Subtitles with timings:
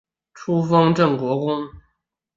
[0.33, 1.69] 初封镇国公。